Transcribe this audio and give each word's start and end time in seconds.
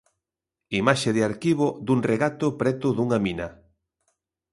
Imaxe 0.81 1.09
de 1.15 1.21
arquivo 1.29 1.67
dun 1.85 1.99
regato 2.11 2.47
preto 2.59 2.87
dunha 2.93 3.19
mina. 3.25 3.47